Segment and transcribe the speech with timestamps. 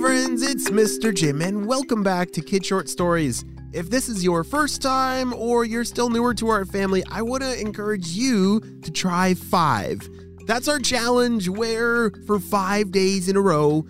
[0.00, 1.12] Friends, it's Mr.
[1.12, 3.44] Jim, and welcome back to Kid Short Stories.
[3.72, 7.42] If this is your first time or you're still newer to our family, I want
[7.42, 10.08] to encourage you to try five.
[10.46, 13.86] That's our challenge where, for five days in a row,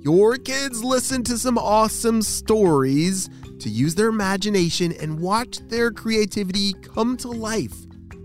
[0.00, 6.72] your kids listen to some awesome stories to use their imagination and watch their creativity
[6.72, 7.76] come to life.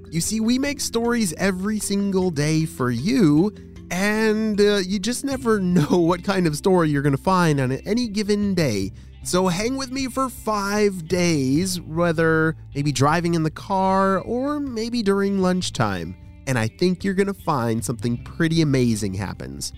[0.09, 3.53] You see, we make stories every single day for you,
[3.91, 7.71] and uh, you just never know what kind of story you're going to find on
[7.71, 8.91] any given day.
[9.23, 15.03] So hang with me for five days, whether maybe driving in the car or maybe
[15.03, 16.15] during lunchtime.
[16.47, 19.73] And I think you're going to find something pretty amazing happens.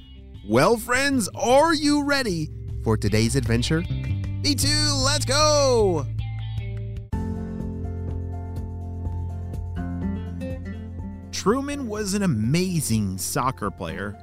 [0.48, 2.50] Well, friends, are you ready
[2.84, 3.82] for today's adventure?
[3.82, 6.06] Me too, let's go!
[11.40, 14.14] Truman was an amazing soccer player.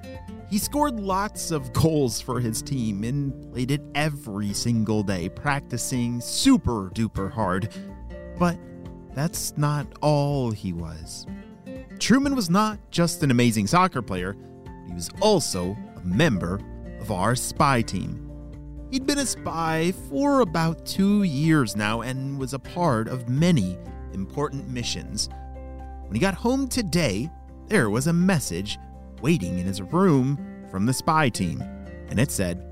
[0.50, 6.20] He scored lots of goals for his team and played it every single day, practicing
[6.20, 7.74] super duper hard.
[8.38, 8.58] But
[9.14, 11.26] that's not all he was.
[11.98, 14.36] Truman was not just an amazing soccer player,
[14.86, 16.60] he was also a member
[17.00, 18.30] of our spy team.
[18.90, 23.78] He'd been a spy for about two years now and was a part of many
[24.12, 25.30] important missions.
[26.06, 27.28] When he got home today,
[27.66, 28.78] there was a message
[29.22, 30.38] waiting in his room
[30.70, 31.60] from the spy team,
[32.08, 32.64] and it said,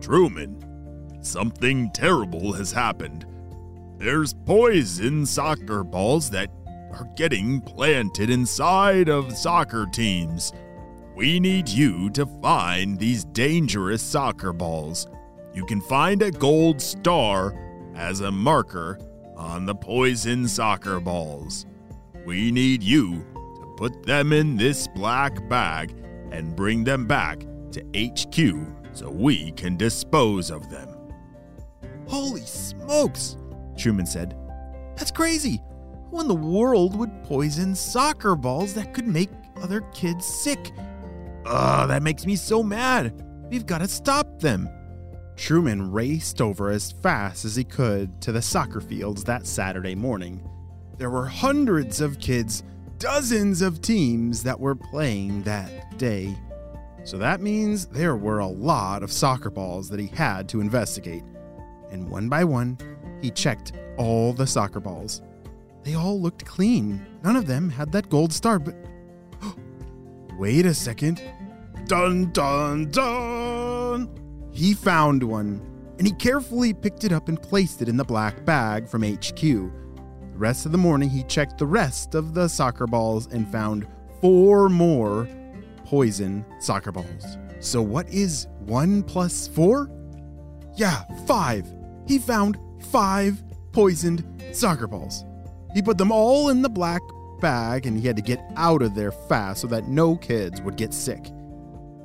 [0.00, 3.24] Truman, something terrible has happened.
[3.98, 6.50] There's poison soccer balls that
[6.92, 10.52] are getting planted inside of soccer teams.
[11.14, 15.06] We need you to find these dangerous soccer balls.
[15.54, 17.54] You can find a gold star
[17.94, 18.98] as a marker
[19.36, 21.64] on the poison soccer balls.
[22.26, 25.94] We need you to put them in this black bag
[26.32, 30.88] and bring them back to HQ so we can dispose of them.
[32.08, 33.36] Holy smokes,
[33.78, 34.36] Truman said.
[34.96, 35.62] That's crazy.
[36.10, 39.30] Who in the world would poison soccer balls that could make
[39.62, 40.72] other kids sick?
[41.44, 43.22] Ugh, that makes me so mad.
[43.50, 44.68] We've got to stop them.
[45.36, 50.42] Truman raced over as fast as he could to the soccer fields that Saturday morning.
[50.98, 52.62] There were hundreds of kids,
[52.98, 56.36] dozens of teams that were playing that day.
[57.04, 61.22] So that means there were a lot of soccer balls that he had to investigate.
[61.90, 62.78] And one by one,
[63.22, 65.22] he checked all the soccer balls.
[65.84, 67.06] They all looked clean.
[67.22, 68.74] None of them had that gold star, but.
[70.38, 71.22] Wait a second.
[71.86, 74.10] Dun dun dun!
[74.50, 75.60] He found one,
[75.98, 79.70] and he carefully picked it up and placed it in the black bag from HQ.
[80.36, 83.86] The rest of the morning, he checked the rest of the soccer balls and found
[84.20, 85.26] four more
[85.86, 87.38] poison soccer balls.
[87.60, 89.90] So, what is one plus four?
[90.74, 91.66] Yeah, five.
[92.06, 92.58] He found
[92.90, 93.42] five
[93.72, 95.24] poisoned soccer balls.
[95.72, 97.00] He put them all in the black
[97.40, 100.76] bag and he had to get out of there fast so that no kids would
[100.76, 101.30] get sick.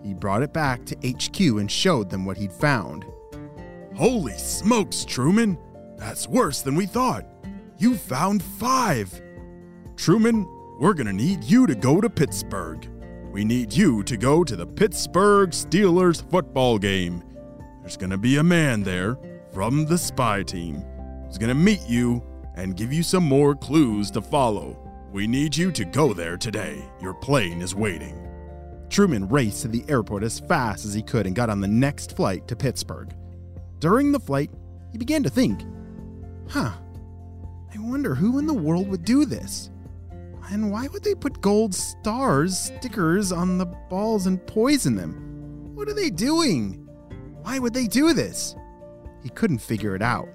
[0.05, 3.03] He brought it back to HQ and showed them what he'd found.
[3.93, 5.57] Holy smokes, Truman!
[5.97, 7.25] That's worse than we thought.
[7.81, 9.11] You found five.
[9.95, 10.47] Truman,
[10.79, 12.87] we're gonna need you to go to Pittsburgh.
[13.31, 17.23] We need you to go to the Pittsburgh Steelers football game.
[17.79, 19.17] There's gonna be a man there
[19.51, 20.83] from the spy team
[21.25, 22.23] who's gonna meet you
[22.55, 24.77] and give you some more clues to follow.
[25.11, 26.87] We need you to go there today.
[27.01, 28.15] Your plane is waiting.
[28.91, 32.15] Truman raced to the airport as fast as he could and got on the next
[32.15, 33.11] flight to Pittsburgh.
[33.79, 34.51] During the flight,
[34.91, 35.65] he began to think,
[36.47, 36.73] huh,
[37.73, 39.69] I wonder who in the world would do this?
[40.51, 45.71] And why would they put gold stars stickers on the balls and poison them?
[45.73, 46.85] What are they doing?
[47.43, 48.55] Why would they do this?
[49.23, 50.27] He couldn't figure it out.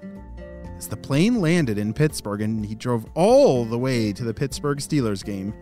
[0.77, 4.79] As the plane landed in Pittsburgh and he drove all the way to the Pittsburgh
[4.79, 5.53] Steelers game,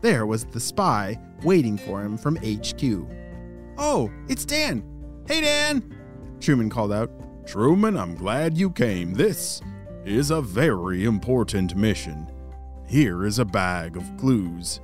[0.00, 2.82] there was the spy waiting for him from HQ.
[3.78, 4.84] Oh, it's Dan!
[5.26, 5.82] Hey, Dan!
[6.40, 7.10] Truman called out.
[7.46, 9.14] Truman, I'm glad you came.
[9.14, 9.60] This
[10.04, 12.30] is a very important mission.
[12.86, 14.80] Here is a bag of clues.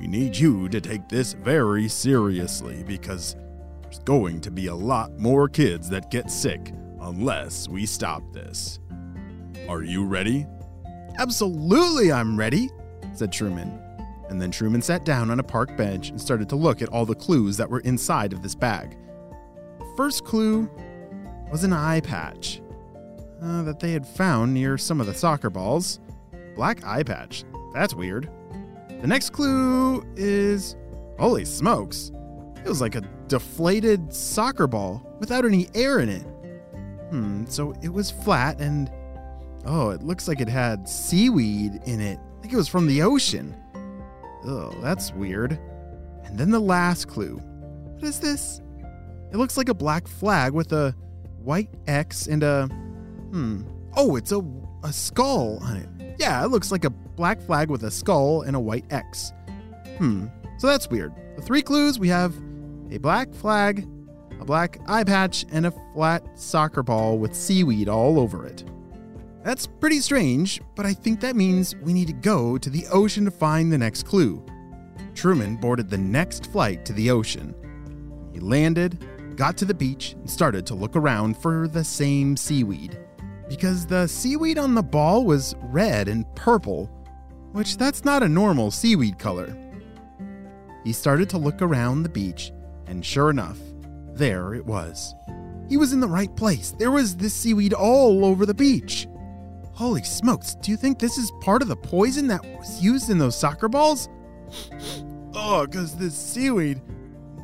[0.00, 3.36] We need you to take this very seriously because
[3.82, 8.80] there's going to be a lot more kids that get sick unless we stop this.
[9.68, 10.44] Are you ready?
[11.18, 12.68] Absolutely, I'm ready,
[13.14, 13.80] said Truman.
[14.28, 17.06] And then Truman sat down on a park bench and started to look at all
[17.06, 18.96] the clues that were inside of this bag.
[19.78, 20.68] The first clue
[21.50, 22.60] was an eye patch
[23.42, 26.00] uh, that they had found near some of the soccer balls.
[26.54, 27.44] Black eye patch.
[27.72, 28.30] That's weird.
[29.00, 30.76] The next clue is
[31.18, 32.10] holy smokes.
[32.56, 36.22] It was like a deflated soccer ball without any air in it.
[37.10, 38.90] Hmm, so it was flat and.
[39.64, 42.18] Oh, it looks like it had seaweed in it.
[42.40, 43.56] Like it was from the ocean.
[44.46, 45.58] Oh, that's weird.
[46.24, 47.36] And then the last clue.
[47.36, 48.60] What is this?
[49.32, 50.94] It looks like a black flag with a
[51.42, 52.68] white X and a.
[53.30, 53.62] Hmm.
[53.96, 54.42] Oh, it's a,
[54.84, 56.16] a skull on it.
[56.18, 59.32] Yeah, it looks like a black flag with a skull and a white X.
[59.98, 60.26] Hmm.
[60.58, 61.12] So that's weird.
[61.36, 62.34] The three clues we have
[62.90, 63.86] a black flag,
[64.40, 68.64] a black eye patch, and a flat soccer ball with seaweed all over it.
[69.44, 73.24] That's pretty strange, but I think that means we need to go to the ocean
[73.24, 74.44] to find the next clue.
[75.14, 77.54] Truman boarded the next flight to the ocean.
[78.32, 79.04] He landed,
[79.36, 82.98] got to the beach, and started to look around for the same seaweed.
[83.48, 86.86] Because the seaweed on the ball was red and purple,
[87.52, 89.56] which that's not a normal seaweed color.
[90.84, 92.52] He started to look around the beach,
[92.86, 93.58] and sure enough,
[94.14, 95.14] there it was.
[95.68, 96.72] He was in the right place.
[96.78, 99.06] There was this seaweed all over the beach.
[99.72, 103.18] Holy smokes, do you think this is part of the poison that was used in
[103.18, 104.08] those soccer balls?
[105.40, 106.80] Oh, because this seaweed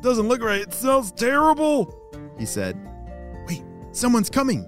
[0.01, 0.59] doesn't look right.
[0.59, 1.93] It smells terrible,
[2.37, 2.77] he said.
[3.47, 4.65] Wait, someone's coming.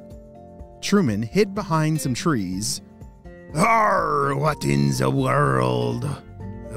[0.81, 2.81] Truman hid behind some trees.
[3.55, 6.07] Arr, what in the world?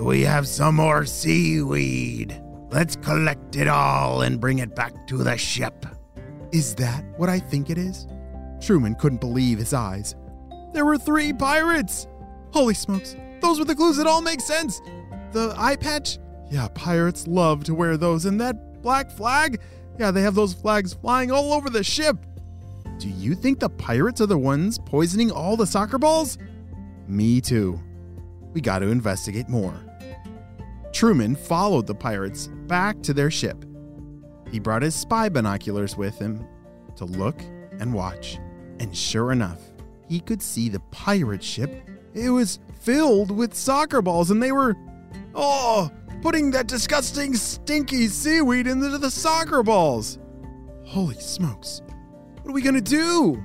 [0.00, 2.40] We have some more seaweed.
[2.70, 5.84] Let's collect it all and bring it back to the ship.
[6.52, 8.06] Is that what I think it is?
[8.60, 10.14] Truman couldn't believe his eyes.
[10.72, 12.06] There were three pirates!
[12.52, 14.80] Holy smokes, those were the clues that all make sense!
[15.32, 16.18] The eye patch?
[16.50, 18.24] Yeah, pirates love to wear those.
[18.24, 19.60] And that black flag?
[19.98, 22.16] Yeah, they have those flags flying all over the ship.
[23.00, 26.36] Do you think the pirates are the ones poisoning all the soccer balls?
[27.08, 27.80] Me too.
[28.52, 29.74] We got to investigate more.
[30.92, 33.64] Truman followed the pirates back to their ship.
[34.50, 36.44] He brought his spy binoculars with him
[36.96, 37.40] to look
[37.78, 38.38] and watch.
[38.80, 39.62] And sure enough,
[40.06, 41.88] he could see the pirate ship.
[42.12, 44.76] It was filled with soccer balls, and they were,
[45.34, 50.18] oh, putting that disgusting, stinky seaweed into the soccer balls.
[50.84, 51.80] Holy smokes.
[52.50, 53.40] What are we gonna do?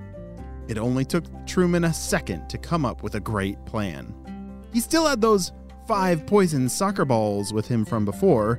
[0.67, 4.11] It only took Truman a second to come up with a great plan.
[4.73, 5.51] He still had those
[5.87, 8.57] five poison soccer balls with him from before,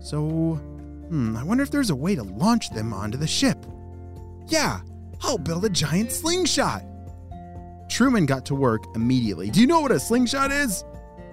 [0.00, 0.54] so,
[1.10, 3.64] hmm, I wonder if there's a way to launch them onto the ship.
[4.48, 4.80] Yeah,
[5.22, 6.82] I'll build a giant slingshot.
[7.88, 9.48] Truman got to work immediately.
[9.48, 10.82] Do you know what a slingshot is?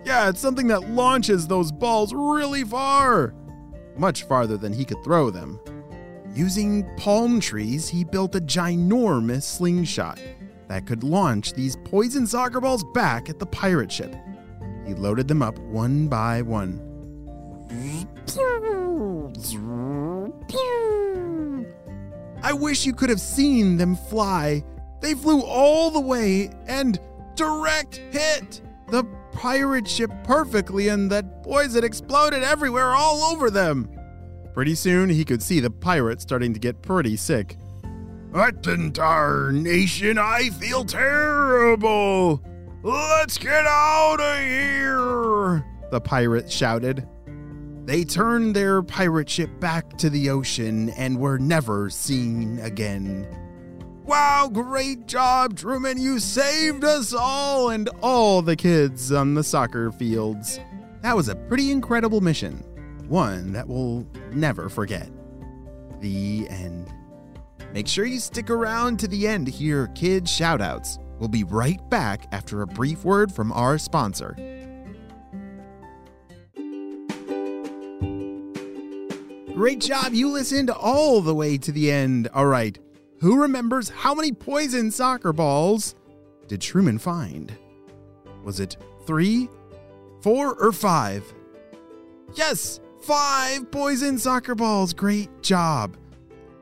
[0.04, 3.34] Yeah, it's something that launches those balls really far.
[3.98, 5.60] Much farther than he could throw them.
[6.36, 10.20] Using palm trees, he built a ginormous slingshot
[10.68, 14.14] that could launch these poison soccer balls back at the pirate ship.
[14.86, 16.82] He loaded them up one by one.
[22.44, 24.62] I wish you could have seen them fly.
[25.00, 27.00] They flew all the way and
[27.36, 28.62] direct hit
[28.92, 33.90] the pirate ship perfectly, and that poison exploded everywhere all over them.
[34.56, 37.58] Pretty soon, he could see the pirates starting to get pretty sick.
[38.32, 38.94] What in
[39.64, 40.18] nation?
[40.18, 42.42] I feel terrible!
[42.82, 45.66] Let's get out of here!
[45.92, 47.06] The pirate shouted.
[47.84, 53.28] They turned their pirate ship back to the ocean and were never seen again.
[54.06, 56.02] Wow, great job, Truman.
[56.02, 60.62] You saved us all and all the kids on the soccer fields.
[61.02, 62.64] That was a pretty incredible mission.
[63.08, 65.10] One that we'll never forget.
[66.02, 66.92] The end.
[67.74, 71.00] Make sure you stick around to the end to hear kids' shoutouts.
[71.20, 74.36] We'll be right back after a brief word from our sponsor.
[79.54, 80.14] Great job.
[80.14, 82.28] You listened all the way to the end.
[82.34, 82.78] All right.
[83.22, 85.96] Who remembers how many poison soccer balls
[86.48, 87.54] did Truman find?
[88.44, 88.76] Was it
[89.08, 89.48] three,
[90.22, 91.34] four, or five?
[92.36, 94.94] Yes, five poison soccer balls.
[94.94, 95.96] Great job.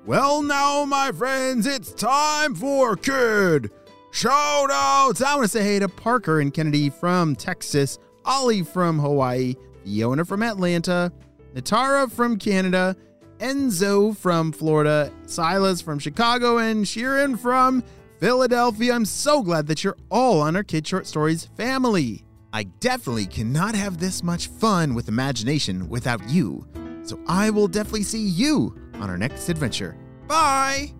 [0.06, 3.72] Well, now, my friends, it's time for Kid
[4.12, 5.22] Shout outs!
[5.22, 10.24] I want to say hey to Parker and Kennedy from Texas, Ollie from Hawaii, Fiona
[10.24, 11.12] from Atlanta,
[11.56, 12.96] Natara from Canada,
[13.40, 17.84] Enzo from Florida, Silas from Chicago, and Sheeran from
[18.20, 18.94] Philadelphia.
[18.94, 22.24] I'm so glad that you're all on our Kid Short Stories family.
[22.53, 26.67] I definitely cannot have this much fun with imagination without you.
[27.03, 29.98] So I will definitely see you on our next adventure.
[30.27, 30.93] Bye!